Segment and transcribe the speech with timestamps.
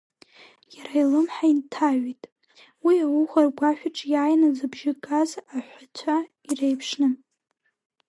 [0.75, 2.23] Иара илымҳа инҭаҩит,
[2.85, 6.15] уи ауха ргәашәаҿ иааины зыбжьы газ аҳәҳәацәа
[6.47, 7.07] иреиԥшны…